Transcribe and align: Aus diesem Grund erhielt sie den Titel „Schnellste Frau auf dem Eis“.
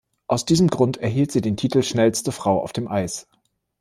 Aus 0.25 0.45
diesem 0.45 0.69
Grund 0.69 0.97
erhielt 0.97 1.31
sie 1.31 1.41
den 1.41 1.57
Titel 1.57 1.83
„Schnellste 1.83 2.31
Frau 2.31 2.59
auf 2.59 2.73
dem 2.73 2.87
Eis“. 2.87 3.27